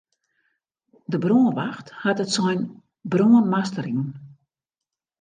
De 1.13 1.17
brânwacht 1.23 1.87
hat 2.03 2.21
it 2.23 2.33
sein 2.35 2.61
brân 3.11 3.33
master 3.53 3.85
jûn. 3.91 4.09